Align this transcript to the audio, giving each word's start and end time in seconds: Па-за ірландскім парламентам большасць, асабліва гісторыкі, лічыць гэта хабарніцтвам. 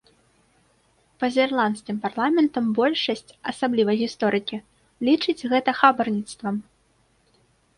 Па-за 1.23 1.41
ірландскім 1.49 1.99
парламентам 2.05 2.65
большасць, 2.79 3.29
асабліва 3.51 3.91
гісторыкі, 4.01 4.57
лічыць 5.09 5.47
гэта 5.53 5.69
хабарніцтвам. 5.83 6.55